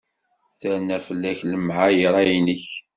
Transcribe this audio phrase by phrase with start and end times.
[0.59, 2.65] Terna fell-ak lemɛayṛa-inek.